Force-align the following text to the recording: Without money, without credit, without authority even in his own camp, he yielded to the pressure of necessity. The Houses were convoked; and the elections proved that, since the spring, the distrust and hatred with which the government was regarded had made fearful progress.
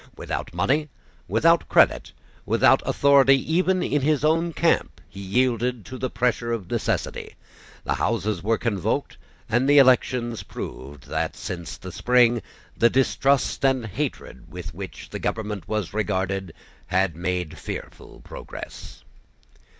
Without 0.17 0.51
money, 0.51 0.89
without 1.27 1.69
credit, 1.69 2.11
without 2.43 2.81
authority 2.87 3.35
even 3.53 3.83
in 3.83 4.01
his 4.01 4.25
own 4.25 4.51
camp, 4.51 4.99
he 5.07 5.19
yielded 5.19 5.85
to 5.85 5.99
the 5.99 6.09
pressure 6.09 6.51
of 6.51 6.71
necessity. 6.71 7.35
The 7.83 7.93
Houses 7.93 8.41
were 8.41 8.57
convoked; 8.57 9.17
and 9.47 9.69
the 9.69 9.77
elections 9.77 10.41
proved 10.41 11.05
that, 11.05 11.35
since 11.35 11.77
the 11.77 11.91
spring, 11.91 12.41
the 12.75 12.89
distrust 12.89 13.63
and 13.63 13.85
hatred 13.85 14.51
with 14.51 14.73
which 14.73 15.07
the 15.11 15.19
government 15.19 15.67
was 15.67 15.93
regarded 15.93 16.53
had 16.87 17.15
made 17.15 17.59
fearful 17.59 18.21
progress. 18.23 19.03